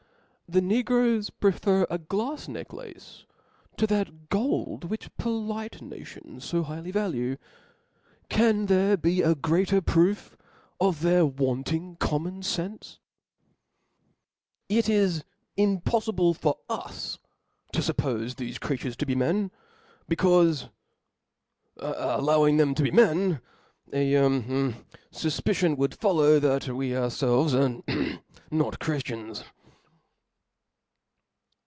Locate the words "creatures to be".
18.59-19.15